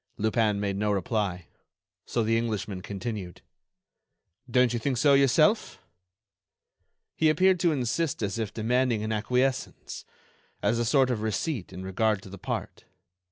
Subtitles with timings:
[0.17, 1.45] Lupin made no reply.
[2.07, 3.41] So the Englishman continued:
[4.49, 5.77] "Don't you think so yourself?"
[7.15, 10.03] He appeared to insist as if demanding an acquiescence,
[10.63, 12.85] as a sort of receipt in regard to the part.